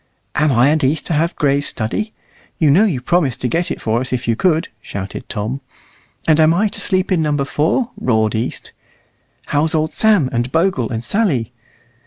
"Am 0.33 0.51
I 0.51 0.69
and 0.69 0.83
East 0.83 1.05
to 1.05 1.13
have 1.13 1.35
Gray's 1.35 1.67
study? 1.67 2.11
You 2.57 2.71
know 2.71 2.85
you 2.85 2.99
promised 3.01 3.39
to 3.41 3.47
get 3.47 3.69
it 3.69 3.79
for 3.79 4.01
us 4.01 4.11
if 4.11 4.27
you 4.27 4.35
could," 4.35 4.69
shouted 4.81 5.29
Tom. 5.29 5.61
"And 6.27 6.39
am 6.39 6.55
I 6.55 6.69
to 6.69 6.81
sleep 6.81 7.11
in 7.11 7.21
Number 7.21 7.45
4?" 7.45 7.91
roared 7.99 8.33
East. 8.33 8.73
"How's 9.49 9.75
old 9.75 9.93
Sam, 9.93 10.27
and 10.33 10.51
Bogle, 10.51 10.89
and 10.89 11.03
Sally?" 11.05 11.53